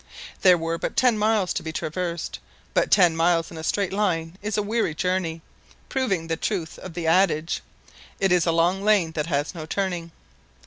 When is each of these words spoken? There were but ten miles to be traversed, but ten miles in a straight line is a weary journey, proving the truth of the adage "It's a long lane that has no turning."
There 0.41 0.57
were 0.57 0.79
but 0.79 0.97
ten 0.97 1.15
miles 1.15 1.53
to 1.53 1.61
be 1.61 1.71
traversed, 1.71 2.39
but 2.73 2.89
ten 2.89 3.15
miles 3.15 3.51
in 3.51 3.57
a 3.57 3.63
straight 3.63 3.93
line 3.93 4.35
is 4.41 4.57
a 4.57 4.63
weary 4.63 4.95
journey, 4.95 5.43
proving 5.89 6.25
the 6.25 6.35
truth 6.37 6.79
of 6.79 6.95
the 6.95 7.05
adage 7.05 7.61
"It's 8.19 8.47
a 8.47 8.51
long 8.51 8.81
lane 8.81 9.11
that 9.11 9.27
has 9.27 9.53
no 9.53 9.67
turning." 9.67 10.09